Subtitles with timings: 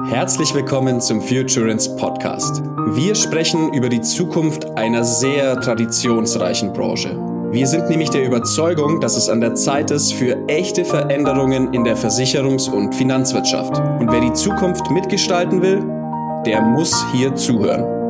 [0.00, 2.62] Herzlich willkommen zum Futurance Podcast.
[2.94, 7.14] Wir sprechen über die Zukunft einer sehr traditionsreichen Branche.
[7.50, 11.84] Wir sind nämlich der Überzeugung, dass es an der Zeit ist für echte Veränderungen in
[11.84, 13.76] der Versicherungs- und Finanzwirtschaft.
[14.00, 15.84] Und wer die Zukunft mitgestalten will,
[16.46, 18.01] der muss hier zuhören.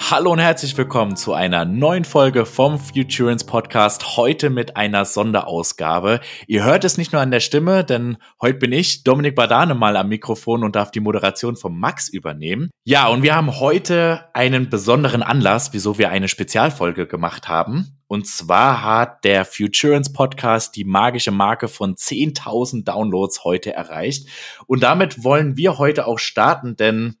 [0.00, 4.16] Hallo und herzlich willkommen zu einer neuen Folge vom Futurance Podcast.
[4.16, 6.20] Heute mit einer Sonderausgabe.
[6.46, 9.96] Ihr hört es nicht nur an der Stimme, denn heute bin ich, Dominik Badane, mal
[9.96, 12.70] am Mikrofon und darf die Moderation vom Max übernehmen.
[12.84, 17.98] Ja, und wir haben heute einen besonderen Anlass, wieso wir eine Spezialfolge gemacht haben.
[18.06, 24.28] Und zwar hat der Futurance Podcast die magische Marke von 10.000 Downloads heute erreicht.
[24.66, 27.16] Und damit wollen wir heute auch starten, denn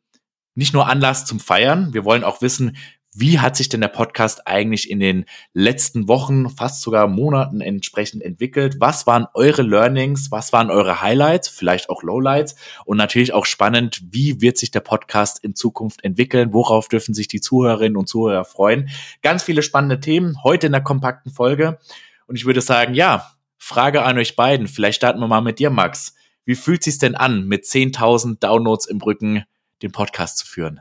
[0.58, 1.94] nicht nur Anlass zum Feiern.
[1.94, 2.76] Wir wollen auch wissen,
[3.14, 8.22] wie hat sich denn der Podcast eigentlich in den letzten Wochen, fast sogar Monaten entsprechend
[8.24, 8.76] entwickelt?
[8.80, 10.32] Was waren eure Learnings?
[10.32, 11.48] Was waren eure Highlights?
[11.48, 12.56] Vielleicht auch Lowlights?
[12.84, 16.52] Und natürlich auch spannend, wie wird sich der Podcast in Zukunft entwickeln?
[16.52, 18.88] Worauf dürfen sich die Zuhörerinnen und Zuhörer freuen?
[19.22, 21.78] Ganz viele spannende Themen heute in der kompakten Folge.
[22.26, 24.66] Und ich würde sagen, ja, Frage an euch beiden.
[24.66, 26.16] Vielleicht starten wir mal mit dir, Max.
[26.44, 29.44] Wie fühlt sich's denn an, mit 10.000 Downloads im Rücken
[29.82, 30.80] den Podcast zu führen.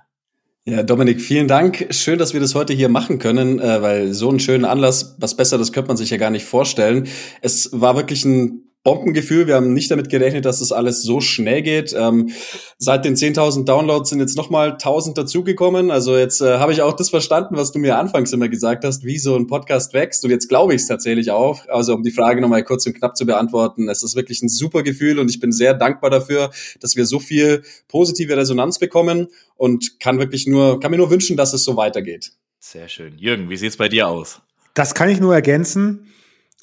[0.66, 1.88] Ja, Dominik, vielen Dank.
[1.92, 5.38] Schön, dass wir das heute hier machen können, äh, weil so einen schönen Anlass, was
[5.38, 7.08] besser, das könnte man sich ja gar nicht vorstellen.
[7.42, 9.48] Es war wirklich ein Bombengefühl.
[9.48, 11.94] Wir haben nicht damit gerechnet, dass das alles so schnell geht.
[11.94, 12.30] Ähm,
[12.78, 15.92] seit den 10.000 Downloads sind jetzt nochmal 1.000 dazugekommen.
[15.92, 19.04] Also jetzt äh, habe ich auch das verstanden, was du mir anfangs immer gesagt hast,
[19.04, 20.24] wie so ein Podcast wächst.
[20.24, 21.68] Und jetzt glaube ich es tatsächlich auch.
[21.68, 24.84] Also um die Frage nochmal kurz und knapp zu beantworten, es ist wirklich ein super
[24.84, 29.28] Gefühl und ich bin sehr dankbar dafür, dass wir so viel positive Resonanz bekommen
[29.58, 32.32] und kann wirklich nur, kann mir nur wünschen, dass es so weitergeht.
[32.62, 33.18] Sehr schön.
[33.18, 34.40] Jürgen, wie sieht's bei dir aus?
[34.76, 36.08] Das kann ich nur ergänzen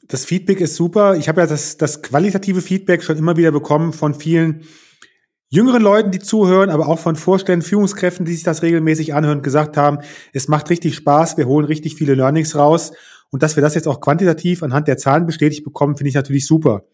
[0.08, 1.16] das Feedback ist super.
[1.16, 4.64] Ich habe ja das, das qualitative Feedback schon immer wieder bekommen von vielen
[5.48, 9.76] jüngeren Leuten, die zuhören, aber auch von Vorständen, Führungskräften, die sich das regelmäßig anhören, gesagt
[9.76, 9.98] haben,
[10.32, 12.92] es macht richtig Spaß, wir holen richtig viele Learnings raus.
[13.30, 16.46] Und dass wir das jetzt auch quantitativ anhand der Zahlen bestätigt bekommen, finde ich natürlich
[16.46, 16.84] super.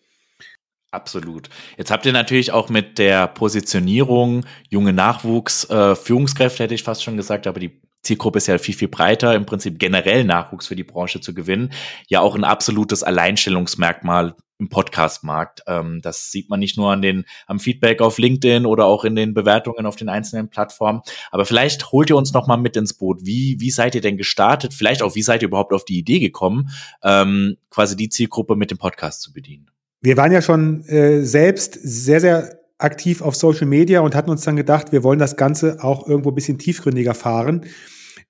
[0.91, 1.49] Absolut.
[1.77, 7.05] Jetzt habt ihr natürlich auch mit der Positionierung junge Nachwuchs, äh, Führungskräfte hätte ich fast
[7.05, 10.77] schon gesagt, aber die Zielgruppe ist ja viel, viel breiter, im Prinzip generell Nachwuchs für
[10.77, 11.72] die Branche zu gewinnen,
[12.09, 15.62] ja auch ein absolutes Alleinstellungsmerkmal im Podcast-Markt.
[15.66, 19.16] Ähm, das sieht man nicht nur an den, am Feedback auf LinkedIn oder auch in
[19.16, 21.00] den Bewertungen auf den einzelnen Plattformen.
[21.33, 23.21] Aber vielleicht holt ihr uns noch mal mit ins Boot.
[23.25, 24.75] Wie, wie seid ihr denn gestartet?
[24.75, 26.69] Vielleicht auch, wie seid ihr überhaupt auf die Idee gekommen,
[27.03, 29.71] ähm, quasi die Zielgruppe mit dem Podcast zu bedienen?
[30.03, 34.43] Wir waren ja schon äh, selbst sehr, sehr aktiv auf Social Media und hatten uns
[34.43, 37.67] dann gedacht, wir wollen das Ganze auch irgendwo ein bisschen tiefgründiger fahren,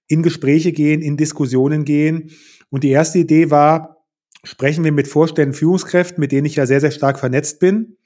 [0.07, 2.31] in Gespräche gehen, in Diskussionen gehen.
[2.69, 4.05] Und die erste Idee war,
[4.45, 7.97] sprechen wir mit Vorständen, Führungskräften, mit denen ich ja sehr, sehr stark vernetzt bin,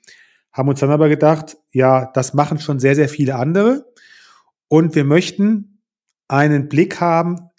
[0.53, 3.93] haben uns dann aber gedacht, ja, das machen schon sehr, sehr viele andere.
[4.69, 5.83] Und wir möchten
[6.29, 7.51] einen Blick haben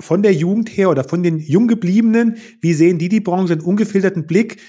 [0.00, 2.36] von der Jugend her oder von den Junggebliebenen.
[2.60, 3.54] Wie sehen die die Branche?
[3.54, 4.60] Einen ungefilterten Blick,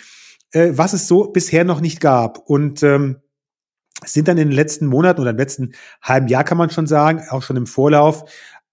[0.51, 2.39] äh, was es so bisher noch nicht gab.
[2.49, 3.17] Und ähm,
[4.03, 7.23] sind dann in den letzten Monaten oder im letzten halben Jahr kann man schon sagen,
[7.29, 8.25] auch schon im Vorlauf,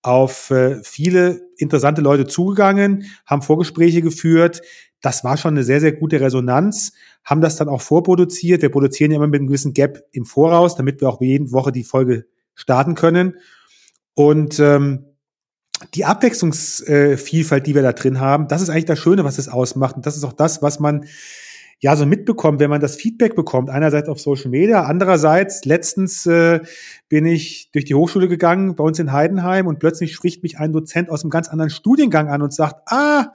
[0.03, 4.63] auf äh, viele interessante Leute zugegangen, haben Vorgespräche geführt.
[5.01, 6.93] Das war schon eine sehr, sehr gute Resonanz,
[7.25, 8.63] haben das dann auch vorproduziert.
[8.63, 11.73] Wir produzieren ja immer mit einem gewissen Gap im Voraus, damit wir auch jede Woche
[11.73, 13.37] die Folge starten können.
[14.15, 15.07] Und ähm,
[15.95, 19.97] die Abwechslungsvielfalt, die wir da drin haben, das ist eigentlich das Schöne, was es ausmacht.
[19.97, 21.07] Und das ist auch das, was man
[21.83, 26.61] ja so mitbekommt, wenn man das Feedback bekommt, einerseits auf Social Media, andererseits letztens äh,
[27.09, 30.73] bin ich durch die Hochschule gegangen, bei uns in Heidenheim und plötzlich spricht mich ein
[30.73, 33.33] Dozent aus einem ganz anderen Studiengang an und sagt, ah,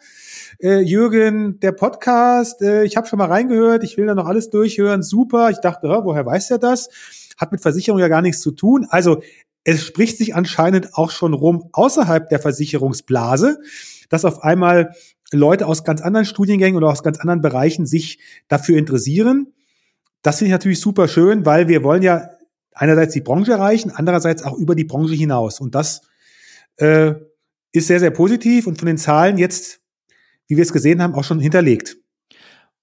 [0.62, 4.50] äh, Jürgen, der Podcast, äh, ich habe schon mal reingehört, ich will da noch alles
[4.50, 5.50] durchhören, super.
[5.50, 6.90] Ich dachte, woher weiß er das?
[7.38, 8.88] Hat mit Versicherung ja gar nichts zu tun.
[8.90, 9.22] Also
[9.66, 13.60] es spricht sich anscheinend auch schon rum außerhalb der Versicherungsblase,
[14.08, 14.94] dass auf einmal
[15.32, 19.54] Leute aus ganz anderen Studiengängen oder aus ganz anderen Bereichen sich dafür interessieren.
[20.22, 22.30] Das finde ich natürlich super schön, weil wir wollen ja
[22.74, 25.60] einerseits die Branche erreichen, andererseits auch über die Branche hinaus.
[25.60, 26.02] Und das
[26.78, 27.14] äh,
[27.72, 29.82] ist sehr, sehr positiv und von den Zahlen jetzt,
[30.48, 31.98] wie wir es gesehen haben, auch schon hinterlegt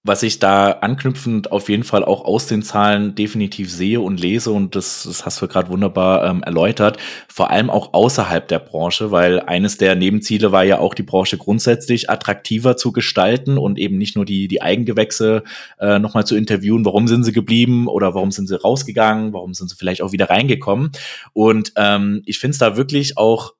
[0.04, 4.52] was ich da anknüpfend auf jeden Fall auch aus den Zahlen definitiv sehe und lese
[4.52, 9.10] und das, das hast du gerade wunderbar ähm, erläutert, vor allem auch außerhalb der Branche,
[9.10, 13.96] weil eines der Nebenziele war ja auch die Branche grundsätzlich attraktiver zu gestalten und eben
[13.96, 15.42] nicht nur die, die Eigengewächse
[15.80, 19.70] äh, nochmal zu interviewen, warum sind sie geblieben oder warum sind sie rausgegangen, warum sind
[19.70, 20.92] sie vielleicht auch wieder reingekommen?
[21.32, 23.54] Und ähm, ich finde es da wirklich auch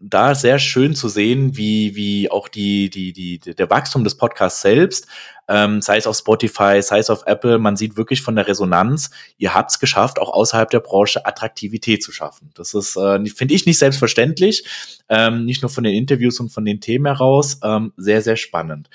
[0.00, 4.62] da sehr schön zu sehen, wie, wie auch die, die, die, der Wachstum des Podcasts
[4.62, 5.06] selbst,
[5.46, 9.10] ähm, sei es auf Spotify, sei es auf Apple, man sieht wirklich von der Resonanz,
[9.36, 12.50] ihr habt es geschafft, auch außerhalb der Branche Attraktivität zu schaffen.
[12.54, 14.64] Das ist, äh, finde ich, nicht selbstverständlich,
[15.10, 18.88] ähm, nicht nur von den Interviews und von den Themen heraus, ähm, sehr, sehr spannend.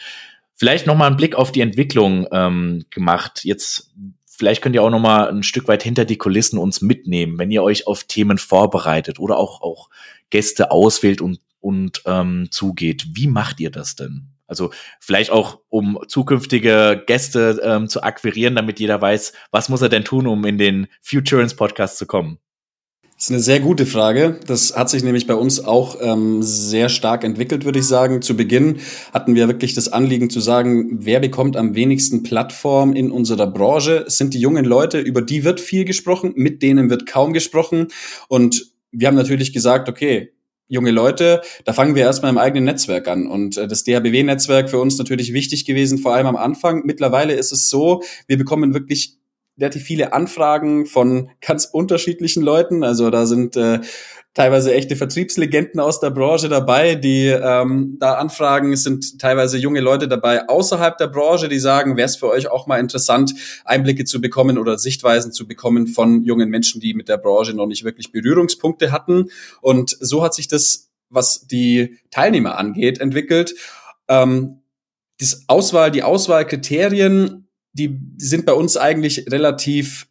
[0.55, 3.43] Vielleicht noch mal einen Blick auf die Entwicklung ähm, gemacht.
[3.43, 3.91] Jetzt
[4.37, 7.51] vielleicht könnt ihr auch noch mal ein Stück weit hinter die Kulissen uns mitnehmen, wenn
[7.51, 9.89] ihr euch auf Themen vorbereitet oder auch auch
[10.29, 13.07] Gäste auswählt und und ähm, zugeht.
[13.13, 14.27] Wie macht ihr das denn?
[14.47, 19.89] Also vielleicht auch, um zukünftige Gäste ähm, zu akquirieren, damit jeder weiß, was muss er
[19.89, 22.37] denn tun, um in den Futurance Podcast zu kommen.
[23.15, 24.41] Das ist eine sehr gute Frage.
[24.45, 28.21] Das hat sich nämlich bei uns auch ähm, sehr stark entwickelt, würde ich sagen.
[28.21, 28.79] Zu Beginn
[29.13, 34.03] hatten wir wirklich das Anliegen zu sagen, wer bekommt am wenigsten Plattform in unserer Branche?
[34.05, 37.87] Es sind die jungen Leute, über die wird viel gesprochen, mit denen wird kaum gesprochen.
[38.27, 40.33] Und wir haben natürlich gesagt, okay,
[40.67, 43.27] junge Leute, da fangen wir erstmal im eigenen Netzwerk an.
[43.27, 46.81] Und äh, das DHBW-Netzwerk für uns natürlich wichtig gewesen, vor allem am Anfang.
[46.83, 49.17] Mittlerweile ist es so, wir bekommen wirklich
[49.57, 52.83] relativ viele Anfragen von ganz unterschiedlichen Leuten.
[52.83, 53.79] Also da sind äh,
[54.35, 58.73] teilweise echte Vertriebslegenden aus der Branche dabei, die ähm, da anfragen.
[58.73, 62.49] Es sind teilweise junge Leute dabei außerhalb der Branche, die sagen, wäre es für euch
[62.49, 67.07] auch mal interessant, Einblicke zu bekommen oder Sichtweisen zu bekommen von jungen Menschen, die mit
[67.07, 69.29] der Branche noch nicht wirklich Berührungspunkte hatten.
[69.61, 73.55] Und so hat sich das, was die Teilnehmer angeht, entwickelt.
[74.09, 74.59] Ähm,
[75.17, 77.44] das Auswahl, die Auswahlkriterien
[77.77, 80.07] die sind bei uns eigentlich relativ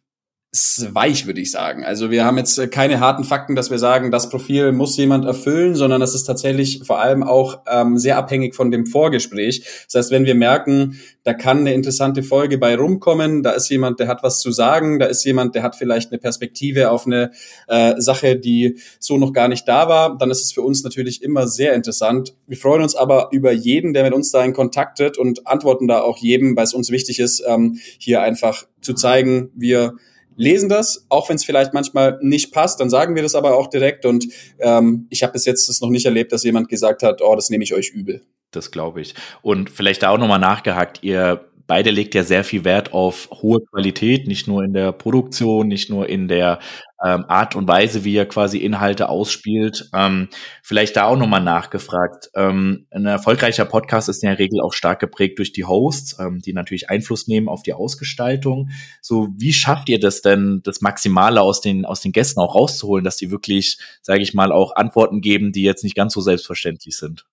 [0.91, 1.83] weich, würde ich sagen.
[1.83, 5.75] Also wir haben jetzt keine harten Fakten, dass wir sagen, das Profil muss jemand erfüllen,
[5.75, 9.65] sondern das ist tatsächlich vor allem auch ähm, sehr abhängig von dem Vorgespräch.
[9.85, 13.99] Das heißt, wenn wir merken, da kann eine interessante Folge bei rumkommen, da ist jemand,
[13.99, 17.31] der hat was zu sagen, da ist jemand, der hat vielleicht eine Perspektive auf eine
[17.67, 21.23] äh, Sache, die so noch gar nicht da war, dann ist es für uns natürlich
[21.23, 22.35] immer sehr interessant.
[22.47, 25.87] Wir freuen uns aber über jeden, der mit uns da in Kontakt tritt und antworten
[25.87, 29.95] da auch jedem, weil es uns wichtig ist, ähm, hier einfach zu zeigen, wir
[30.35, 33.67] lesen das, auch wenn es vielleicht manchmal nicht passt, dann sagen wir das aber auch
[33.67, 34.05] direkt.
[34.05, 34.27] Und
[34.59, 37.49] ähm, ich habe bis jetzt das noch nicht erlebt, dass jemand gesagt hat, oh, das
[37.49, 38.21] nehme ich euch übel.
[38.51, 39.15] Das glaube ich.
[39.41, 43.59] Und vielleicht da auch nochmal nachgehakt, ihr beide legt ja sehr viel Wert auf hohe
[43.71, 46.59] Qualität, nicht nur in der Produktion, nicht nur in der
[47.03, 49.89] ähm, Art und Weise, wie er quasi Inhalte ausspielt.
[49.93, 50.29] Ähm,
[50.63, 52.29] vielleicht da auch nochmal nachgefragt.
[52.35, 56.39] Ähm, ein erfolgreicher Podcast ist in der Regel auch stark geprägt durch die Hosts, ähm,
[56.39, 58.69] die natürlich Einfluss nehmen auf die Ausgestaltung.
[59.01, 63.03] So, wie schafft ihr das denn, das Maximale aus den, aus den Gästen auch rauszuholen,
[63.03, 66.97] dass die wirklich, sage ich mal, auch Antworten geben, die jetzt nicht ganz so selbstverständlich
[66.97, 67.25] sind?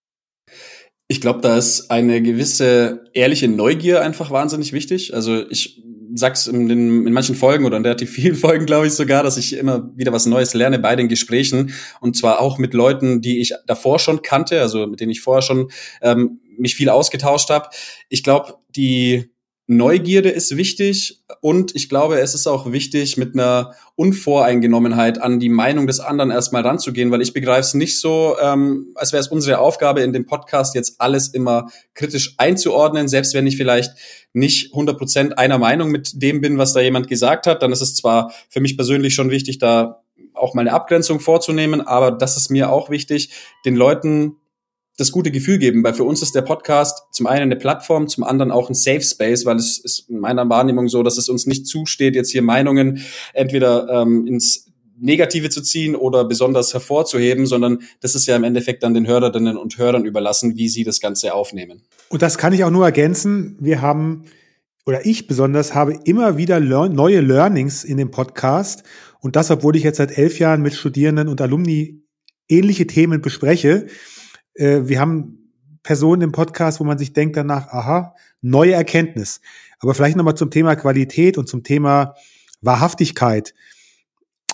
[1.12, 5.12] Ich glaube, da ist eine gewisse ehrliche Neugier einfach wahnsinnig wichtig.
[5.12, 5.82] Also ich
[6.14, 9.36] sag's in, den, in manchen Folgen oder in relativ vielen Folgen, glaube ich sogar, dass
[9.36, 13.40] ich immer wieder was Neues lerne bei den Gesprächen und zwar auch mit Leuten, die
[13.40, 15.70] ich davor schon kannte, also mit denen ich vorher schon
[16.00, 17.68] ähm, mich viel ausgetauscht habe.
[18.08, 19.31] Ich glaube, die
[19.76, 25.48] Neugierde ist wichtig und ich glaube, es ist auch wichtig, mit einer Unvoreingenommenheit an die
[25.48, 29.28] Meinung des anderen erstmal ranzugehen, weil ich begreife es nicht so, ähm, als wäre es
[29.28, 33.92] unsere Aufgabe in dem Podcast jetzt alles immer kritisch einzuordnen, selbst wenn ich vielleicht
[34.32, 37.94] nicht 100% einer Meinung mit dem bin, was da jemand gesagt hat, dann ist es
[37.94, 40.02] zwar für mich persönlich schon wichtig, da
[40.34, 43.30] auch mal eine Abgrenzung vorzunehmen, aber das ist mir auch wichtig,
[43.64, 44.36] den Leuten
[44.98, 48.24] das gute Gefühl geben, weil für uns ist der Podcast zum einen eine Plattform, zum
[48.24, 51.46] anderen auch ein Safe Space, weil es ist in meiner Wahrnehmung so, dass es uns
[51.46, 53.00] nicht zusteht, jetzt hier Meinungen
[53.32, 58.82] entweder ähm, ins Negative zu ziehen oder besonders hervorzuheben, sondern das ist ja im Endeffekt
[58.82, 61.82] dann den Hörerinnen und Hörern überlassen, wie sie das Ganze aufnehmen.
[62.08, 63.56] Und das kann ich auch nur ergänzen.
[63.58, 64.26] Wir haben,
[64.86, 68.84] oder ich besonders, habe immer wieder lear neue Learnings in dem Podcast.
[69.20, 72.04] Und das, obwohl ich jetzt seit elf Jahren mit Studierenden und Alumni
[72.48, 73.86] ähnliche Themen bespreche
[74.54, 75.42] äh, wir haben
[75.82, 79.40] Personen im Podcast, wo man sich denkt danach, aha, neue Erkenntnis.
[79.80, 82.14] Aber vielleicht nochmal zum Thema Qualität und zum Thema
[82.60, 83.54] Wahrhaftigkeit.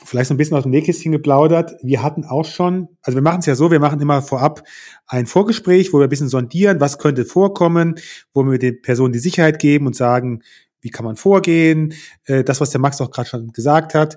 [0.04, 1.72] Vielleicht so ein bisschen aus dem Nähkästchen geplaudert.
[1.82, 4.62] Wir hatten auch schon, also wir machen es ja so, wir machen immer vorab
[5.06, 7.96] ein Vorgespräch, wo wir ein bisschen sondieren, was könnte vorkommen,
[8.32, 10.42] wo wir den Personen die Sicherheit geben und sagen,
[10.80, 11.92] wie kann man vorgehen,
[12.24, 14.16] äh, das, was der Max auch gerade schon gesagt hat.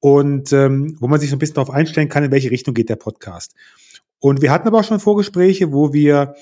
[0.00, 2.88] Und ähm, wo man sich so ein bisschen darauf einstellen kann, in welche Richtung geht
[2.88, 3.54] der Podcast.
[4.20, 6.34] Und wir hatten aber auch schon Vorgespräche, wo wir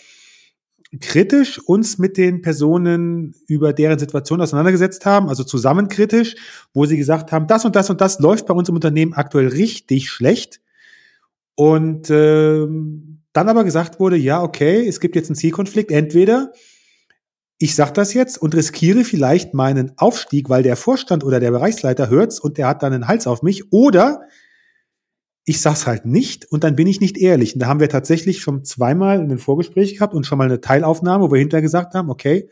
[1.00, 6.36] kritisch uns mit den Personen über deren Situation auseinandergesetzt haben, also zusammen kritisch,
[6.72, 9.48] wo sie gesagt haben, das und das und das läuft bei uns im Unternehmen aktuell
[9.48, 10.60] richtig schlecht.
[11.54, 12.66] Und äh,
[13.32, 15.90] dann aber gesagt wurde, ja, okay, es gibt jetzt einen Zielkonflikt.
[15.90, 16.52] Entweder
[17.58, 22.10] ich sage das jetzt und riskiere vielleicht meinen Aufstieg, weil der Vorstand oder der Bereichsleiter
[22.10, 24.20] hört's und der hat dann einen Hals auf mich, oder
[25.48, 27.54] ich sag's halt nicht und dann bin ich nicht ehrlich.
[27.54, 31.24] Und da haben wir tatsächlich schon zweimal ein Vorgespräch gehabt und schon mal eine Teilaufnahme,
[31.24, 32.48] wo wir hinterher gesagt haben, okay,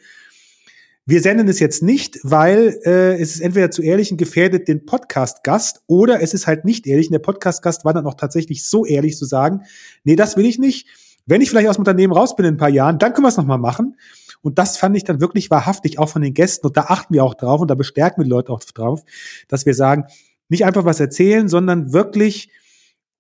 [1.05, 4.87] wir senden es jetzt nicht, weil äh, es ist entweder zu ehrlich und gefährdet den
[4.87, 7.09] Podcast-Gast oder es ist halt nicht ehrlich.
[7.09, 9.63] Und der Podcast-Gast war dann auch tatsächlich so ehrlich zu sagen,
[10.05, 10.87] nee, das will ich nicht.
[11.27, 13.31] Wenn ich vielleicht aus dem Unternehmen raus bin in ein paar Jahren, dann können wir
[13.31, 13.97] es nochmal machen.
[14.41, 16.69] Und das fand ich dann wirklich wahrhaftig auch von den Gästen.
[16.69, 19.03] Und da achten wir auch drauf und da bestärken wir die Leute auch drauf,
[19.49, 20.05] dass wir sagen,
[20.49, 22.51] nicht einfach was erzählen, sondern wirklich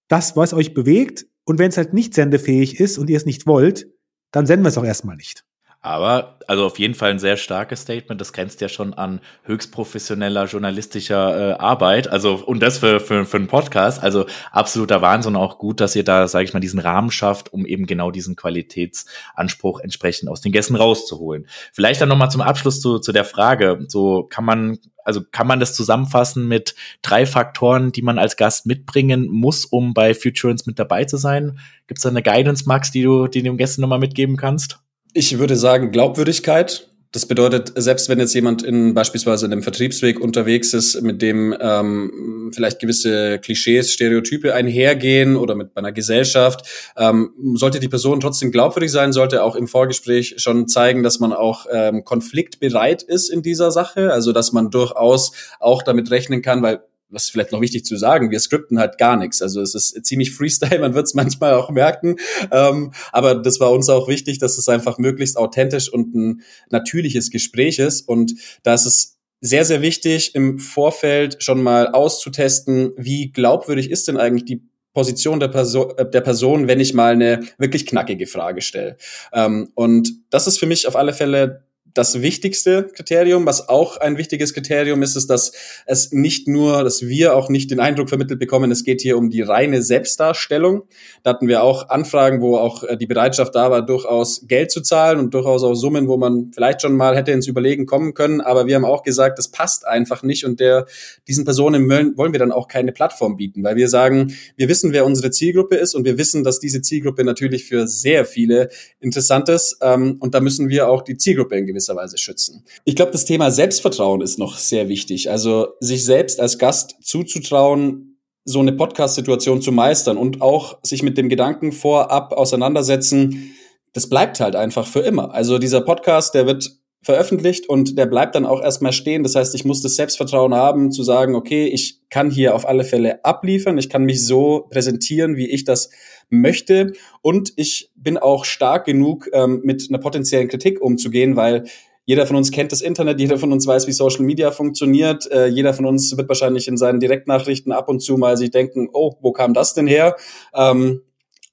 [0.08, 1.26] das, was euch bewegt.
[1.44, 3.88] Und wenn es halt nicht sendefähig ist und ihr es nicht wollt,
[4.30, 5.44] dann senden wir es auch erstmal nicht.
[5.84, 8.18] Aber, also auf jeden Fall ein sehr starkes Statement.
[8.18, 12.08] Das grenzt ja schon an höchst professioneller journalistischer äh, Arbeit.
[12.08, 14.02] Also, und das für, für, für einen Podcast.
[14.02, 15.36] Also absoluter Wahnsinn.
[15.36, 18.34] Auch gut, dass ihr da, sage ich mal, diesen Rahmen schafft, um eben genau diesen
[18.34, 21.48] Qualitätsanspruch entsprechend aus den Gästen rauszuholen.
[21.74, 23.84] Vielleicht dann nochmal zum Abschluss zu, zu der Frage.
[23.88, 28.64] So kann man, also kann man das zusammenfassen mit drei Faktoren, die man als Gast
[28.64, 31.58] mitbringen muss, um bei Futurance mit dabei zu sein?
[31.88, 34.78] Gibt es da eine Guidance, Max, die du, die du den Gästen nochmal mitgeben kannst?
[35.16, 36.88] Ich würde sagen Glaubwürdigkeit.
[37.12, 41.56] Das bedeutet, selbst wenn jetzt jemand in beispielsweise in einem Vertriebsweg unterwegs ist, mit dem
[41.60, 46.66] ähm, vielleicht gewisse Klischees, Stereotype einhergehen oder mit einer Gesellschaft,
[46.96, 51.32] ähm, sollte die Person trotzdem glaubwürdig sein, sollte auch im Vorgespräch schon zeigen, dass man
[51.32, 55.30] auch ähm, konfliktbereit ist in dieser Sache, also dass man durchaus
[55.60, 59.16] auch damit rechnen kann, weil was vielleicht noch wichtig zu sagen, wir skripten halt gar
[59.16, 59.40] nichts.
[59.42, 62.16] Also es ist ziemlich Freestyle, man wird es manchmal auch merken.
[62.50, 67.30] Ähm, aber das war uns auch wichtig, dass es einfach möglichst authentisch und ein natürliches
[67.30, 68.08] Gespräch ist.
[68.08, 74.08] Und da ist es sehr, sehr wichtig, im Vorfeld schon mal auszutesten, wie glaubwürdig ist
[74.08, 74.62] denn eigentlich die
[74.94, 78.96] Position der, Perso äh, der Person, wenn ich mal eine wirklich knackige Frage stelle.
[79.32, 81.63] Ähm, und das ist für mich auf alle Fälle
[81.94, 83.46] das wichtigste Kriterium.
[83.46, 85.52] Was auch ein wichtiges Kriterium ist, ist, dass
[85.86, 89.30] es nicht nur, dass wir auch nicht den Eindruck vermittelt bekommen, es geht hier um
[89.30, 90.82] die reine Selbstdarstellung.
[91.22, 94.82] Da hatten wir auch Anfragen, wo auch äh, die Bereitschaft da war, durchaus Geld zu
[94.82, 98.40] zahlen und durchaus auch Summen, wo man vielleicht schon mal hätte ins Überlegen kommen können.
[98.40, 100.86] Aber wir haben auch gesagt, das passt einfach nicht und der,
[101.28, 105.06] diesen Personen wollen wir dann auch keine Plattform bieten, weil wir sagen, wir wissen, wer
[105.06, 108.68] unsere Zielgruppe ist und wir wissen, dass diese Zielgruppe natürlich für sehr viele
[109.00, 109.78] interessant ist.
[109.80, 112.64] Ähm, und da müssen wir auch die Zielgruppe in gewisser gewisser Weise schützen.
[112.84, 115.30] Ich glaube, das Thema Selbstvertrauen ist noch sehr wichtig.
[115.30, 121.16] Also sich selbst als Gast zuzutrauen, so eine Podcast-Situation zu meistern und auch sich mit
[121.16, 123.54] dem Gedanken vorab auseinandersetzen,
[123.92, 125.32] das bleibt halt einfach für immer.
[125.32, 126.70] Also dieser Podcast, der wird
[127.04, 129.22] veröffentlicht und der bleibt dann auch erstmal stehen.
[129.22, 132.84] Das heißt, ich muss das Selbstvertrauen haben, zu sagen, okay, ich kann hier auf alle
[132.84, 135.90] Fälle abliefern, ich kann mich so präsentieren, wie ich das
[136.30, 141.64] möchte und ich bin auch stark genug, ähm, mit einer potenziellen Kritik umzugehen, weil
[142.06, 145.30] jeder von uns kennt das Internet, jeder von uns weiß, wie Social Media funktioniert.
[145.30, 148.88] Äh, jeder von uns wird wahrscheinlich in seinen Direktnachrichten ab und zu mal sich denken,
[148.92, 150.16] oh, wo kam das denn her?
[150.54, 151.00] Ähm,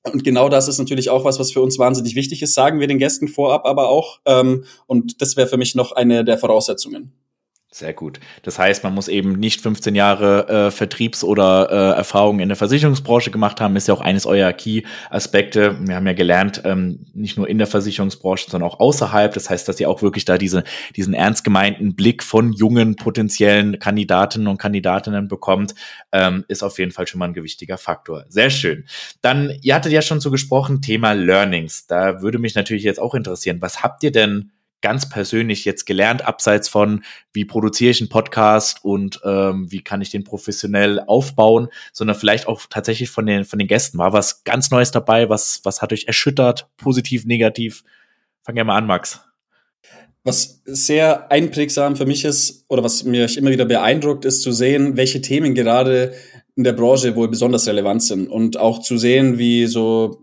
[0.03, 2.88] und genau das ist natürlich auch was, was für uns wahnsinnig wichtig ist, sagen wir
[2.88, 4.20] den Gästen vorab aber auch.
[4.25, 7.13] Ähm, und das wäre für mich noch eine der Voraussetzungen.
[7.74, 8.20] Sehr gut.
[8.44, 12.58] Das heißt, man muss eben nicht 15 Jahre äh, Vertriebs- oder äh, Erfahrungen in der
[12.58, 15.78] Versicherungsbranche gemacht haben, ist ja auch eines eurer Key-Aspekte.
[15.80, 19.34] Wir haben ja gelernt, ähm, nicht nur in der Versicherungsbranche, sondern auch außerhalb.
[19.34, 20.66] Das heißt, dass ihr auch wirklich da diese,
[20.98, 25.74] diesen ernst gemeinten Blick von jungen potenziellen Kandidatinnen und Kandidatinnen bekommt,
[26.12, 28.25] ähm, ist auf jeden Fall schon mal ein gewichtiger Faktor.
[28.28, 28.84] Sehr schön.
[29.22, 31.88] Dann, ihr hattet ja schon so gesprochen, Thema Learnings.
[31.88, 36.25] Da würde mich natürlich jetzt auch interessieren, was habt ihr denn ganz persönlich jetzt gelernt,
[36.25, 41.67] abseits von, wie produziere ich einen Podcast und ähm, wie kann ich den professionell aufbauen,
[41.93, 43.97] sondern vielleicht auch tatsächlich von den, von den Gästen.
[43.97, 45.29] War was ganz Neues dabei?
[45.29, 46.67] Was, was hat euch erschüttert?
[46.77, 47.83] Positiv, negativ?
[48.43, 49.21] Fang ja mal an, Max.
[50.23, 54.95] Was sehr einprägsam für mich ist oder was mich immer wieder beeindruckt, ist zu sehen,
[54.95, 56.13] welche Themen gerade
[56.55, 60.21] in der Branche wohl besonders relevant sind und auch zu sehen, wie so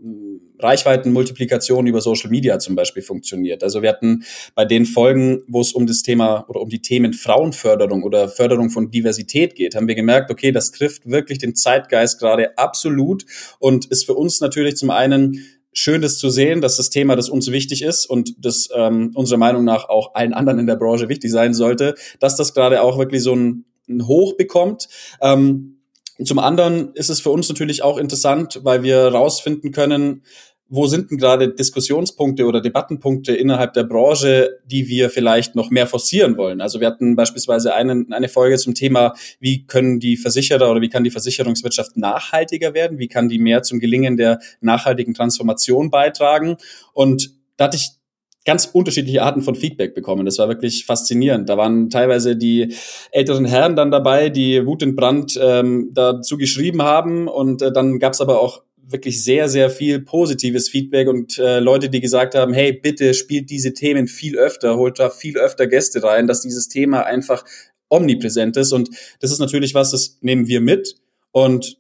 [0.59, 3.63] Reichweitenmultiplikation über Social Media zum Beispiel funktioniert.
[3.63, 4.25] Also wir hatten
[4.55, 8.71] bei den Folgen, wo es um das Thema oder um die Themen Frauenförderung oder Förderung
[8.71, 13.25] von Diversität geht, haben wir gemerkt, okay, das trifft wirklich den Zeitgeist gerade absolut
[13.59, 17.29] und ist für uns natürlich zum einen schön, das zu sehen, dass das Thema, das
[17.29, 21.09] uns wichtig ist und das ähm, unserer Meinung nach auch allen anderen in der Branche
[21.09, 24.89] wichtig sein sollte, dass das gerade auch wirklich so ein, ein Hoch bekommt.
[25.23, 25.78] Ähm,
[26.25, 30.23] zum anderen ist es für uns natürlich auch interessant, weil wir rausfinden können,
[30.71, 35.87] wo sind denn gerade Diskussionspunkte oder Debattenpunkte innerhalb der Branche, die wir vielleicht noch mehr
[35.87, 36.61] forcieren wollen?
[36.61, 40.91] Also wir hatten beispielsweise einen, eine Folge zum Thema, wie können die Versicherer oder wie
[40.91, 42.99] kann die Versicherungswirtschaft nachhaltiger werden?
[42.99, 46.57] Wie kann die mehr zum Gelingen der nachhaltigen Transformation beitragen?
[46.93, 47.98] Und da hatte ich
[48.45, 50.25] ganz unterschiedliche Arten von Feedback bekommen.
[50.25, 51.49] Das war wirklich faszinierend.
[51.49, 52.75] Da waren teilweise die
[53.13, 57.29] älteren Herren dann dabei, die Wut und Brand ähm, dazu geschrieben haben.
[57.29, 61.61] Und äh, dann gab es aber auch wirklich sehr, sehr viel positives Feedback und äh,
[61.61, 65.67] Leute, die gesagt haben, hey, bitte spielt diese Themen viel öfter, holt da viel öfter
[65.67, 67.45] Gäste rein, dass dieses Thema einfach
[67.91, 68.73] omnipräsent ist.
[68.73, 68.89] Und
[69.21, 70.97] das ist natürlich was, das nehmen wir mit.
[71.33, 71.79] Und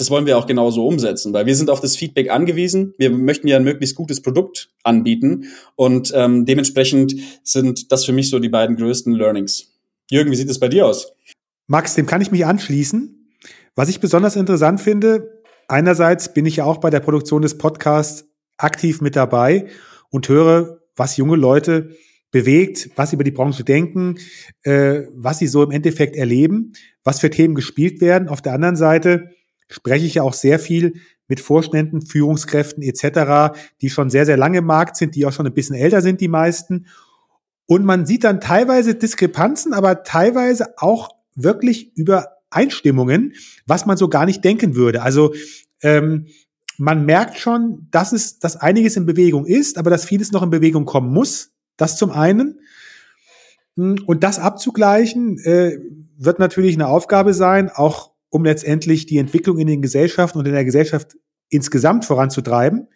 [0.00, 2.94] das wollen wir auch genauso umsetzen, weil wir sind auf das Feedback angewiesen.
[2.96, 5.44] Wir möchten ja ein möglichst gutes Produkt anbieten
[5.76, 9.74] und ähm, dementsprechend sind das für mich so die beiden größten Learnings.
[10.10, 11.12] Jürgen, wie sieht es bei dir aus?
[11.66, 13.30] Max, dem kann ich mich anschließen.
[13.76, 18.24] Was ich besonders interessant finde, einerseits bin ich ja auch bei der Produktion des Podcasts
[18.56, 19.66] aktiv mit dabei
[20.08, 21.90] und höre, was junge Leute
[22.30, 24.16] bewegt, was sie über die Branche denken,
[24.62, 26.72] äh, was sie so im Endeffekt erleben,
[27.04, 28.28] was für Themen gespielt werden.
[28.28, 29.30] Auf der anderen Seite
[29.70, 30.94] spreche ich ja auch sehr viel
[31.28, 35.46] mit Vorständen, Führungskräften etc., die schon sehr, sehr lange im Markt sind, die auch schon
[35.46, 36.86] ein bisschen älter sind, die meisten.
[37.66, 43.34] Und man sieht dann teilweise Diskrepanzen, aber teilweise auch wirklich Übereinstimmungen,
[43.64, 45.02] was man so gar nicht denken würde.
[45.02, 45.32] Also
[45.82, 46.26] ähm,
[46.78, 50.50] man merkt schon, dass es, dass einiges in Bewegung ist, aber dass vieles noch in
[50.50, 51.52] Bewegung kommen muss.
[51.76, 52.58] Das zum einen.
[53.76, 55.78] Und das abzugleichen, äh,
[56.16, 60.54] wird natürlich eine Aufgabe sein, auch um letztendlich die Entwicklung in den Gesellschaften und in
[60.54, 61.16] der Gesellschaft
[61.50, 62.88] insgesamt voranzutreiben.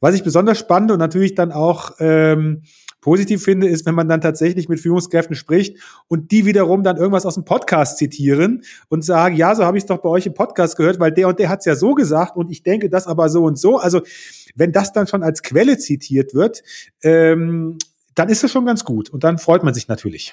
[0.00, 2.62] Was ich besonders spannend und natürlich dann auch ähm,
[3.00, 5.78] positiv finde, ist, wenn man dann tatsächlich mit Führungskräften spricht
[6.08, 9.84] und die wiederum dann irgendwas aus dem Podcast zitieren und sagen, ja, so habe ich
[9.84, 11.94] es doch bei euch im Podcast gehört, weil der und der hat es ja so
[11.94, 13.78] gesagt und ich denke das aber so und so.
[13.78, 14.00] Also
[14.54, 16.62] wenn das dann schon als Quelle zitiert wird,
[17.02, 17.78] ähm,
[18.16, 20.32] dann ist es schon ganz gut und dann freut man sich natürlich.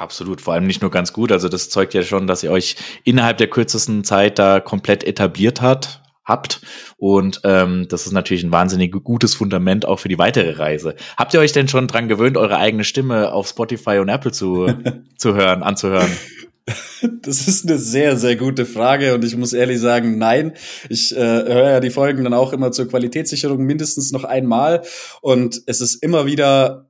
[0.00, 1.30] Absolut, vor allem nicht nur ganz gut.
[1.30, 5.60] Also das zeugt ja schon, dass ihr euch innerhalb der kürzesten Zeit da komplett etabliert
[5.60, 6.62] hat, habt.
[6.96, 10.94] Und ähm, das ist natürlich ein wahnsinnig gutes Fundament auch für die weitere Reise.
[11.18, 14.68] Habt ihr euch denn schon dran gewöhnt, eure eigene Stimme auf Spotify und Apple zu,
[15.18, 16.10] zu hören, anzuhören?
[17.20, 20.54] Das ist eine sehr, sehr gute Frage und ich muss ehrlich sagen, nein.
[20.88, 24.80] Ich äh, höre ja die Folgen dann auch immer zur Qualitätssicherung mindestens noch einmal
[25.20, 26.89] und es ist immer wieder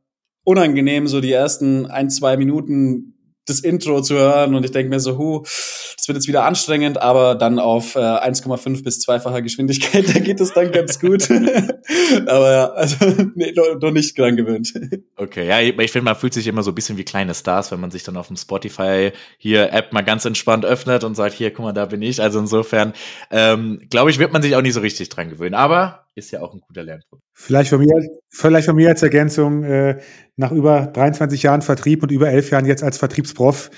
[0.51, 3.15] unangenehm, so die ersten ein, zwei Minuten
[3.47, 7.03] das Intro zu hören und ich denke mir so, hu, das wird jetzt wieder anstrengend,
[7.03, 11.29] aber dann auf äh, 1,5 bis zweifacher Geschwindigkeit, da geht es dann ganz gut.
[12.27, 12.97] aber ja, also
[13.35, 14.73] nee, noch nicht dran gewöhnt.
[15.17, 17.81] Okay, ja, ich finde, man fühlt sich immer so ein bisschen wie kleine Stars, wenn
[17.81, 21.53] man sich dann auf dem Spotify hier App mal ganz entspannt öffnet und sagt, hier,
[21.53, 22.23] guck mal, da bin ich.
[22.23, 22.93] Also insofern,
[23.31, 25.55] ähm, glaube ich, wird man sich auch nicht so richtig dran gewöhnen.
[25.55, 27.25] Aber ist ja auch ein guter Lernpunkt.
[27.43, 29.99] Vielleicht von mir, vielleicht von mir als Ergänzung, äh,
[30.37, 33.71] nach über 23 Jahren Vertrieb und über elf Jahren jetzt als Vertriebsprof,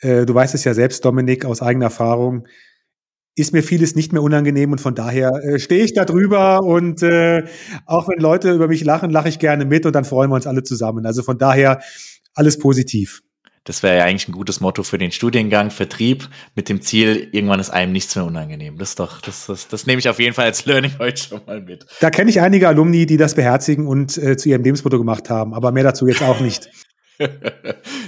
[0.00, 2.46] äh, du weißt es ja selbst, Dominik, aus eigener Erfahrung,
[3.34, 7.02] ist mir vieles nicht mehr unangenehm und von daher äh, stehe ich da drüber und
[7.02, 7.44] äh,
[7.86, 10.46] auch wenn Leute über mich lachen, lache ich gerne mit und dann freuen wir uns
[10.46, 11.06] alle zusammen.
[11.06, 11.80] Also von daher
[12.34, 13.22] alles positiv.
[13.64, 17.60] Das wäre ja eigentlich ein gutes Motto für den Studiengang Vertrieb mit dem Ziel, irgendwann
[17.60, 18.78] ist einem nichts mehr unangenehm.
[18.78, 21.40] Das ist doch, das, das, das nehme ich auf jeden Fall als Learning heute schon
[21.46, 21.86] mal mit.
[22.00, 25.54] Da kenne ich einige Alumni, die das beherzigen und äh, zu ihrem Lebensmotto gemacht haben,
[25.54, 26.70] aber mehr dazu jetzt auch nicht.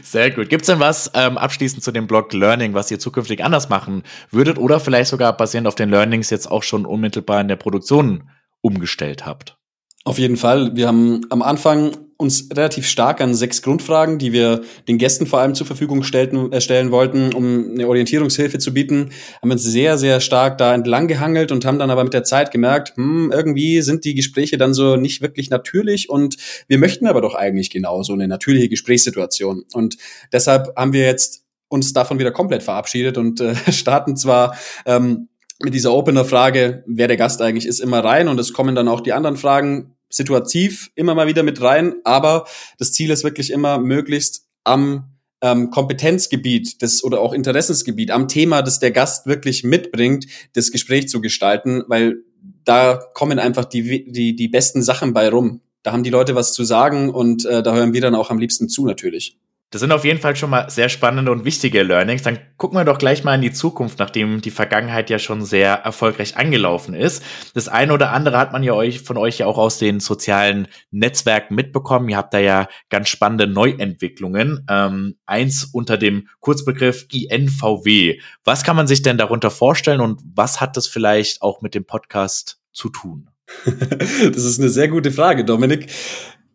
[0.03, 0.49] Sehr gut.
[0.49, 4.59] Gibt's denn was ähm, abschließend zu dem Blog Learning, was ihr zukünftig anders machen würdet
[4.59, 9.27] oder vielleicht sogar basierend auf den Learnings jetzt auch schon unmittelbar in der Produktion umgestellt
[9.27, 9.57] habt?
[10.05, 10.77] Auf jeden Fall.
[10.77, 15.41] Wir haben am Anfang uns relativ stark an sechs Grundfragen, die wir den Gästen vor
[15.41, 19.99] allem zur Verfügung stellten, äh, stellen wollten, um eine Orientierungshilfe zu bieten, haben uns sehr,
[19.99, 23.83] sehr stark da entlang gehangelt und haben dann aber mit der Zeit gemerkt, hm, irgendwie
[23.83, 26.37] sind die Gespräche dann so nicht wirklich natürlich und
[26.69, 29.65] wir möchten aber doch eigentlich genau so eine natürliche Gesprächssituation.
[29.73, 29.97] Und
[30.33, 35.29] deshalb haben wir jetzt uns davon wieder komplett verabschiedet und äh, starten zwar ähm,
[35.63, 39.01] mit dieser Opener-Frage, wer der Gast eigentlich ist, immer rein und es kommen dann auch
[39.01, 42.47] die anderen Fragen situativ immer mal wieder mit rein, aber
[42.79, 48.63] das Ziel ist wirklich immer möglichst am ähm, Kompetenzgebiet des oder auch Interessensgebiet, am Thema,
[48.63, 52.17] das der Gast wirklich mitbringt, das Gespräch zu gestalten, weil
[52.65, 55.61] da kommen einfach die, die, die besten Sachen bei rum.
[55.83, 58.39] Da haben die Leute was zu sagen und äh, da hören wir dann auch am
[58.39, 59.39] liebsten zu natürlich.
[59.71, 62.23] Das sind auf jeden Fall schon mal sehr spannende und wichtige Learnings.
[62.23, 65.75] Dann gucken wir doch gleich mal in die Zukunft, nachdem die Vergangenheit ja schon sehr
[65.75, 67.23] erfolgreich angelaufen ist.
[67.55, 70.67] Das eine oder andere hat man ja euch von euch ja auch aus den sozialen
[70.91, 72.09] Netzwerken mitbekommen.
[72.09, 74.67] Ihr habt da ja ganz spannende Neuentwicklungen.
[74.69, 78.19] Ähm, eins unter dem Kurzbegriff INVW.
[78.43, 81.85] Was kann man sich denn darunter vorstellen und was hat das vielleicht auch mit dem
[81.85, 83.31] Podcast zu tun?
[83.65, 85.87] das ist eine sehr gute Frage, Dominik.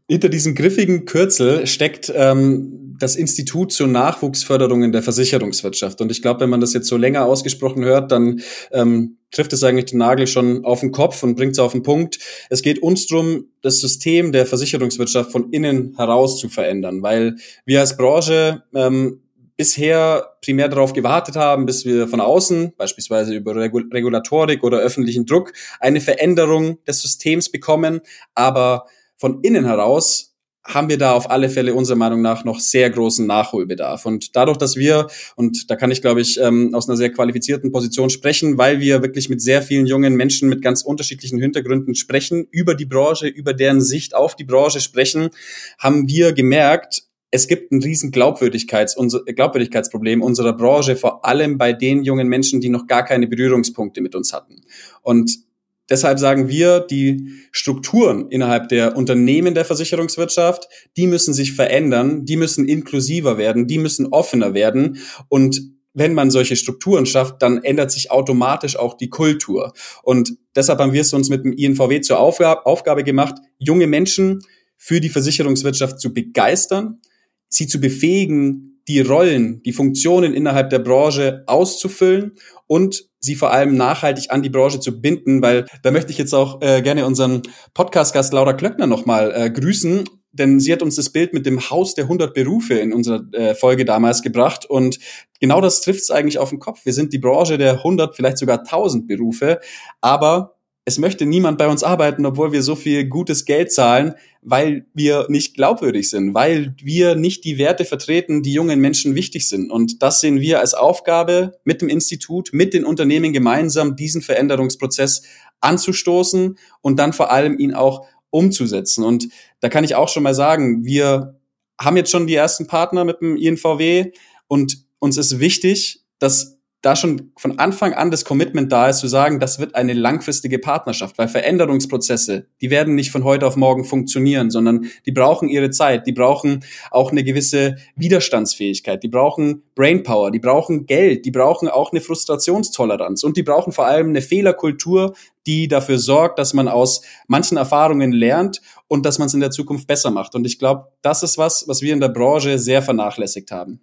[0.08, 6.00] Hinter diesem griffigen Kürzel steckt ähm, das Institut zur Nachwuchsförderung in der Versicherungswirtschaft.
[6.00, 8.42] Und ich glaube, wenn man das jetzt so länger ausgesprochen hört, dann
[8.72, 11.84] ähm, trifft es eigentlich den Nagel schon auf den Kopf und bringt es auf den
[11.84, 12.20] Punkt.
[12.50, 17.80] Es geht uns drum, das System der Versicherungswirtschaft von innen heraus zu verändern, weil wir
[17.80, 19.22] als Branche ähm,
[19.58, 25.54] bisher primär darauf gewartet haben, bis wir von außen, beispielsweise über Regulatorik oder öffentlichen Druck,
[25.80, 28.02] eine Veränderung des Systems bekommen.
[28.36, 28.86] Aber
[29.18, 33.26] von innen heraus haben wir da auf alle Fälle unserer Meinung nach noch sehr großen
[33.26, 34.06] Nachholbedarf.
[34.06, 37.72] Und dadurch, dass wir, und da kann ich, glaube ich, ähm, aus einer sehr qualifizierten
[37.72, 42.48] Position sprechen, weil wir wirklich mit sehr vielen jungen Menschen mit ganz unterschiedlichen Hintergründen sprechen,
[42.50, 45.30] über die Branche, über deren Sicht auf die Branche sprechen,
[45.78, 52.04] haben wir gemerkt, es gibt ein riesen Glaubwürdigkeits Glaubwürdigkeitsproblem unserer Branche, vor allem bei den
[52.04, 54.62] jungen Menschen, die noch gar keine Berührungspunkte mit uns hatten.
[55.02, 55.46] Und
[55.90, 60.68] deshalb sagen wir, die Strukturen innerhalb der Unternehmen der Versicherungswirtschaft,
[60.98, 64.98] die müssen sich verändern, die müssen inklusiver werden, die müssen offener werden
[65.30, 65.62] und
[65.96, 69.72] wenn man solche Strukturen schafft, dann ändert sich automatisch auch die Kultur.
[70.04, 74.42] Und deshalb haben wir es uns mit dem INVW zur Aufgabe, Aufgabe gemacht, junge Menschen
[74.78, 77.00] für die Versicherungswirtschaft zu begeistern,
[77.48, 82.34] sie zu befähigen, die Rollen, die Funktionen innerhalb der Branche auszufüllen
[82.68, 86.34] und sie vor allem nachhaltig an die Branche zu binden, weil da möchte ich jetzt
[86.34, 87.42] auch äh, gerne unseren
[87.74, 91.96] Podcast-Gast Laura Klöckner nochmal äh, grüßen, denn sie hat uns das Bild mit dem Haus
[91.96, 95.00] der 100 Berufe in unserer äh, Folge damals gebracht und
[95.40, 96.86] genau das trifft es eigentlich auf den Kopf.
[96.86, 99.60] Wir sind die Branche der 100, vielleicht sogar 1000 Berufe,
[100.02, 100.55] aber
[100.88, 105.26] es möchte niemand bei uns arbeiten, obwohl wir so viel gutes Geld zahlen, weil wir
[105.30, 109.72] nicht glaubwürdig sind, weil wir nicht die Werte vertreten, die jungen Menschen wichtig sind.
[109.72, 115.24] Und das sehen wir als Aufgabe mit dem Institut, mit den Unternehmen gemeinsam, diesen Veränderungsprozess
[115.60, 119.04] anzustoßen und dann vor allem ihn auch umzusetzen.
[119.04, 119.30] Und
[119.62, 121.40] da kann ich auch schon mal sagen, wir
[121.82, 124.12] haben jetzt schon die ersten Partner mit dem INVW
[124.48, 126.55] und uns ist wichtig, dass
[126.86, 130.60] da schon von Anfang an das Commitment da ist, zu sagen, das wird eine langfristige
[130.60, 135.72] Partnerschaft, weil Veränderungsprozesse, die werden nicht von heute auf morgen funktionieren, sondern die brauchen ihre
[135.72, 141.70] Zeit, die brauchen auch eine gewisse Widerstandsfähigkeit, die brauchen Brainpower, die brauchen Geld, die brauchen
[141.70, 145.16] auch eine Frustrationstoleranz und die brauchen vor allem eine Fehlerkultur,
[145.48, 149.50] die dafür sorgt, dass man aus manchen Erfahrungen lernt und dass man es in der
[149.50, 150.36] Zukunft besser macht.
[150.36, 153.80] Und ich glaube, das ist was, was wir in der Branche sehr vernachlässigt haben.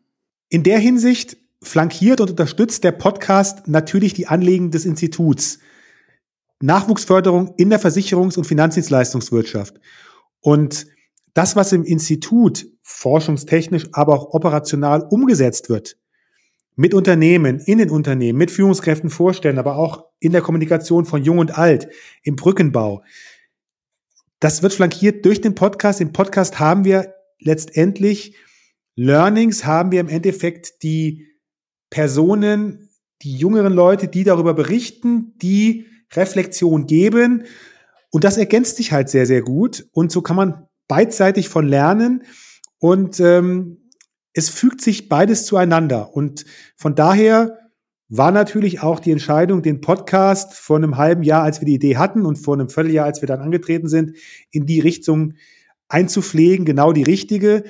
[0.49, 5.61] In der Hinsicht flankiert und unterstützt der Podcast natürlich die Anliegen des Instituts.
[6.61, 9.81] Nachwuchsförderung in der Versicherungs- und Finanzdienstleistungswirtschaft.
[10.41, 10.87] Und
[11.35, 15.97] das, was im Institut forschungstechnisch, aber auch operational umgesetzt wird,
[16.75, 21.39] mit Unternehmen, in den Unternehmen, mit Führungskräften vorstellen, aber auch in der Kommunikation von Jung
[21.39, 21.89] und Alt,
[22.23, 23.03] im Brückenbau.
[24.41, 26.01] Das wird flankiert durch den Podcast.
[26.01, 28.37] Im Podcast haben wir letztendlich
[28.95, 31.32] Learnings, haben wir im Endeffekt die
[31.93, 32.89] Personen,
[33.21, 37.45] die jüngeren Leute, die darüber berichten, die Reflexion geben.
[38.11, 39.87] Und das ergänzt sich halt sehr, sehr gut.
[39.93, 42.25] Und so kann man beidseitig von lernen.
[42.79, 43.91] Und ähm,
[44.33, 46.17] es fügt sich beides zueinander.
[46.17, 47.59] Und von daher
[48.09, 51.99] war natürlich auch die Entscheidung, den Podcast vor einem halben Jahr, als wir die Idee
[51.99, 54.17] hatten und vor einem Vierteljahr, als wir dann angetreten sind,
[54.51, 55.35] in die Richtung
[55.89, 57.65] einzupflegen, genau die richtige.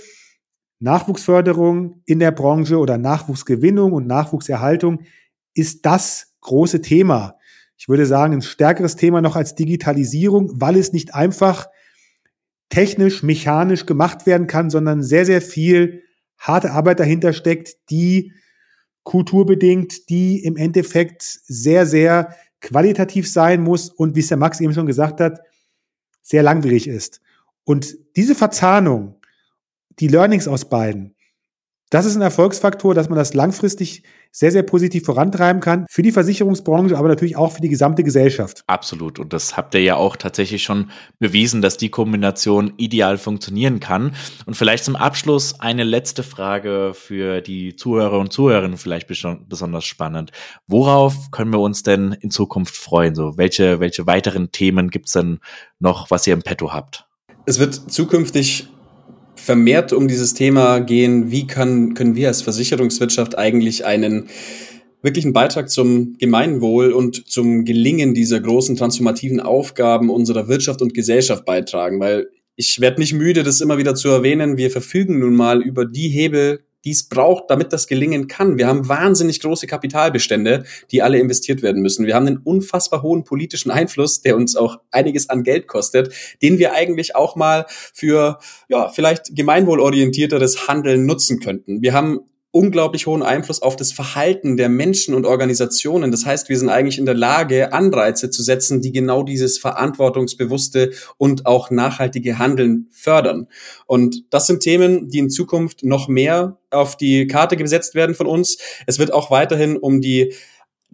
[0.83, 5.03] Nachwuchsförderung in der Branche oder Nachwuchsgewinnung und Nachwuchserhaltung
[5.55, 7.37] ist das große Thema.
[7.77, 11.69] Ich würde sagen, ein stärkeres Thema noch als Digitalisierung, weil es nicht einfach
[12.69, 16.03] technisch, mechanisch gemacht werden kann, sondern sehr, sehr viel
[16.37, 18.33] harte Arbeit dahinter steckt, die
[19.05, 24.75] kulturbedingt, die im Endeffekt sehr, sehr qualitativ sein muss und wie es der Max eben
[24.75, 25.41] schon gesagt hat,
[26.23, 27.21] sehr langwierig ist.
[27.65, 29.22] Und diese Verzahnung
[29.99, 31.15] die Learnings aus beiden.
[31.93, 35.85] Das ist ein Erfolgsfaktor, dass man das langfristig sehr, sehr positiv vorantreiben kann.
[35.91, 38.65] Für die Versicherungsbranche, aber natürlich auch für die gesamte Gesellschaft.
[38.67, 39.19] Absolut.
[39.19, 44.15] Und das habt ihr ja auch tatsächlich schon bewiesen, dass die Kombination ideal funktionieren kann.
[44.47, 50.33] Und vielleicht zum Abschluss eine letzte Frage für die Zuhörer und Zuhörerinnen, vielleicht besonders spannend.
[50.67, 53.15] Worauf können wir uns denn in Zukunft freuen?
[53.15, 55.41] So, welche, welche weiteren Themen gibt's denn
[55.79, 57.05] noch, was ihr im Petto habt?
[57.45, 58.72] Es wird zukünftig
[59.43, 64.29] vermehrt um dieses Thema gehen, wie kann, können wir als Versicherungswirtschaft eigentlich einen
[65.03, 71.45] wirklichen Beitrag zum Gemeinwohl und zum Gelingen dieser großen transformativen Aufgaben unserer Wirtschaft und Gesellschaft
[71.45, 74.59] beitragen, weil ich werde nicht müde, das immer wieder zu erwähnen.
[74.59, 78.59] Wir verfügen nun mal über die Hebel, die es braucht, damit das gelingen kann.
[78.59, 82.07] Wir haben wahnsinnig große Kapitalbestände, die alle investiert werden müssen.
[82.07, 86.59] Wir haben einen unfassbar hohen politischen Einfluss, der uns auch einiges an Geld kostet, den
[86.59, 91.83] wir eigentlich auch mal für ja, vielleicht gemeinwohlorientierteres Handeln nutzen könnten.
[91.83, 92.21] Wir haben
[92.53, 96.11] unglaublich hohen Einfluss auf das Verhalten der Menschen und Organisationen.
[96.11, 100.93] Das heißt, wir sind eigentlich in der Lage, Anreize zu setzen, die genau dieses verantwortungsbewusste
[101.17, 103.49] und auch nachhaltige Handeln fördern.
[103.87, 108.27] Und das sind Themen, die in Zukunft noch mehr auf die Karte gesetzt werden von
[108.27, 108.59] uns.
[108.87, 110.35] Es wird auch weiterhin um die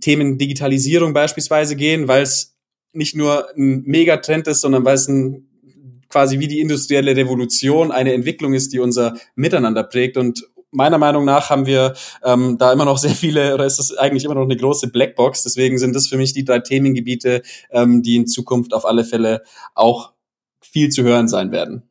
[0.00, 2.54] Themen Digitalisierung beispielsweise gehen, weil es
[2.92, 5.44] nicht nur ein Megatrend ist, sondern weil es ein
[6.08, 11.24] quasi wie die industrielle Revolution eine Entwicklung ist, die unser Miteinander prägt und meiner Meinung
[11.24, 14.42] nach haben wir ähm, da immer noch sehr viele, oder ist das eigentlich immer noch
[14.42, 15.44] eine große Blackbox.
[15.44, 19.42] Deswegen sind das für mich die drei Themengebiete, ähm, die in Zukunft auf alle Fälle
[19.74, 20.12] auch
[20.60, 21.82] viel zu hören sein werden.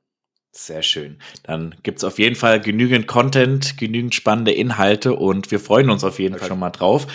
[0.51, 1.19] Sehr schön.
[1.43, 6.19] Dann gibt's auf jeden Fall genügend Content, genügend spannende Inhalte und wir freuen uns auf
[6.19, 7.05] jeden Fall schon mal drauf.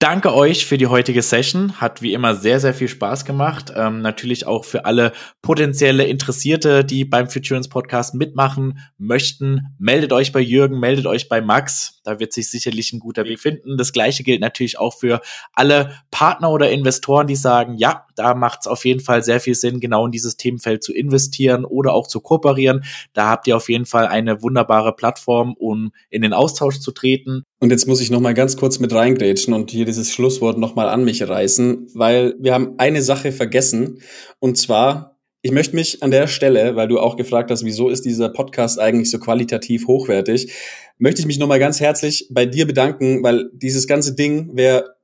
[0.00, 1.80] Danke euch für die heutige Session.
[1.80, 3.72] Hat wie immer sehr, sehr viel Spaß gemacht.
[3.74, 5.10] Ähm, natürlich auch für alle
[5.42, 9.74] potenzielle Interessierte, die beim Futurance Podcast mitmachen möchten.
[9.80, 11.97] Meldet euch bei Jürgen, meldet euch bei Max.
[12.08, 13.76] Da wird sich sicherlich ein guter Weg finden.
[13.76, 15.20] Das gleiche gilt natürlich auch für
[15.52, 19.54] alle Partner oder Investoren, die sagen, ja, da macht es auf jeden Fall sehr viel
[19.54, 22.82] Sinn, genau in dieses Themenfeld zu investieren oder auch zu kooperieren.
[23.12, 27.42] Da habt ihr auf jeden Fall eine wunderbare Plattform, um in den Austausch zu treten.
[27.60, 30.76] Und jetzt muss ich noch mal ganz kurz mit reingrätschen und hier dieses Schlusswort noch
[30.76, 34.00] mal an mich reißen, weil wir haben eine Sache vergessen
[34.38, 38.04] und zwar ich möchte mich an der Stelle, weil du auch gefragt hast, wieso ist
[38.04, 40.52] dieser Podcast eigentlich so qualitativ hochwertig,
[40.98, 44.97] möchte ich mich nochmal ganz herzlich bei dir bedanken, weil dieses ganze Ding wäre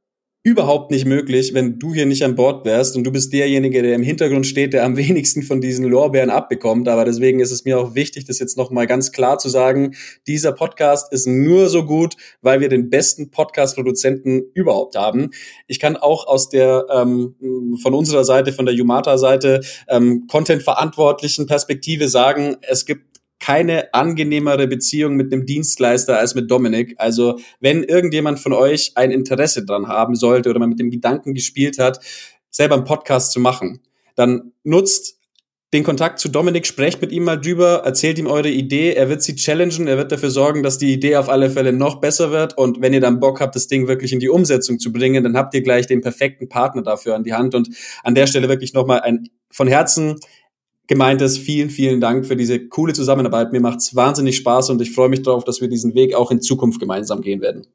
[0.46, 3.94] überhaupt nicht möglich, wenn du hier nicht an Bord wärst und du bist derjenige, der
[3.94, 6.86] im Hintergrund steht, der am wenigsten von diesen Lorbeeren abbekommt.
[6.86, 9.94] Aber deswegen ist es mir auch wichtig, das jetzt nochmal ganz klar zu sagen.
[10.26, 15.30] Dieser Podcast ist nur so gut, weil wir den besten Podcast-Produzenten überhaupt haben.
[15.66, 17.34] Ich kann auch aus der, ähm,
[17.82, 23.13] von unserer Seite, von der Yumata-Seite, ähm, Content-verantwortlichen Perspektive sagen, es gibt
[23.44, 26.94] keine angenehmere Beziehung mit einem Dienstleister als mit Dominik.
[26.96, 31.34] Also wenn irgendjemand von euch ein Interesse dran haben sollte oder mal mit dem Gedanken
[31.34, 32.00] gespielt hat,
[32.48, 33.82] selber einen Podcast zu machen,
[34.14, 35.18] dann nutzt
[35.74, 39.22] den Kontakt zu Dominik, sprecht mit ihm mal drüber, erzählt ihm eure Idee, er wird
[39.22, 42.56] sie challengen, er wird dafür sorgen, dass die Idee auf alle Fälle noch besser wird.
[42.56, 45.36] Und wenn ihr dann Bock habt, das Ding wirklich in die Umsetzung zu bringen, dann
[45.36, 47.54] habt ihr gleich den perfekten Partner dafür an die Hand.
[47.54, 47.68] Und
[48.04, 50.16] an der Stelle wirklich nochmal ein von Herzen
[50.86, 53.52] gemeintes vielen, vielen Dank für diese coole Zusammenarbeit.
[53.52, 56.40] Mir macht's wahnsinnig Spaß und ich freue mich darauf, dass wir diesen Weg auch in
[56.40, 57.66] Zukunft gemeinsam gehen werden.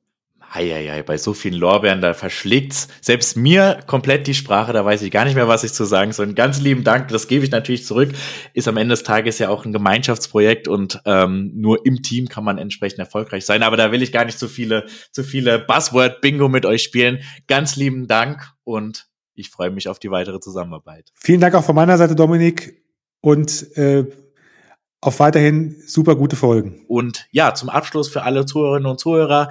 [0.54, 5.12] Heieiei, bei so vielen Lorbeeren, da verschlägt's selbst mir komplett die Sprache, da weiß ich
[5.12, 6.34] gar nicht mehr, was ich zu sagen soll.
[6.34, 8.10] Ganz lieben Dank, das gebe ich natürlich zurück.
[8.56, 12.44] Ist am Ende des Tages ja auch ein Gemeinschaftsprojekt und ähm, nur im Team kann
[12.44, 13.62] man entsprechend erfolgreich sein.
[13.62, 17.20] Aber da will ich gar nicht zu viele, zu viele Buzzword-Bingo mit euch spielen.
[17.48, 21.12] Ganz lieben Dank und ich freue mich auf die weitere Zusammenarbeit.
[21.14, 22.89] Vielen Dank auch von meiner Seite, Dominik
[23.22, 24.06] und äh,
[25.02, 26.86] auf weiterhin super gute Folgen.
[26.88, 29.50] Und ja, zum Abschluss für alle Zuhörerinnen und Zuhörer,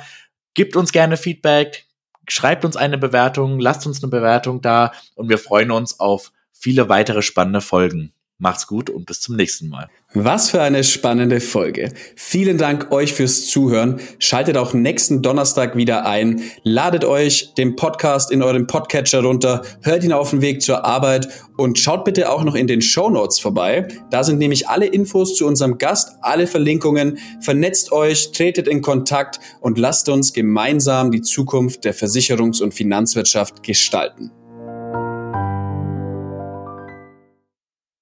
[0.54, 1.86] gebt uns gerne Feedback,
[2.28, 6.88] schreibt uns eine Bewertung, lasst uns eine Bewertung da und wir freuen uns auf viele
[6.88, 8.12] weitere spannende Folgen.
[8.38, 9.88] Macht's gut und bis zum nächsten Mal.
[10.14, 11.92] Was für eine spannende Folge.
[12.16, 14.00] Vielen Dank euch fürs Zuhören.
[14.18, 16.40] Schaltet auch nächsten Donnerstag wieder ein.
[16.62, 21.28] Ladet euch den Podcast in eurem Podcatcher runter, hört ihn auf dem Weg zur Arbeit
[21.58, 23.86] und schaut bitte auch noch in den Show Notes vorbei.
[24.10, 27.18] Da sind nämlich alle Infos zu unserem Gast, alle Verlinkungen.
[27.42, 33.62] Vernetzt euch, tretet in Kontakt und lasst uns gemeinsam die Zukunft der Versicherungs- und Finanzwirtschaft
[33.62, 34.30] gestalten.